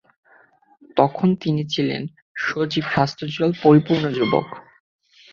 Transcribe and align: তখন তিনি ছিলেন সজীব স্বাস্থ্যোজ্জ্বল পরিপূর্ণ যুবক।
তখন 0.97 1.27
তিনি 1.35 1.61
ছিলেন 1.73 2.01
সজীব 2.37 2.85
স্বাস্থ্যোজ্জ্বল 2.93 3.51
পরিপূর্ণ 3.63 4.03
যুবক। 4.17 4.47